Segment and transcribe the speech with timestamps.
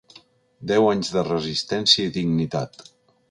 [0.71, 2.83] Deu anys de resistència i dignitat.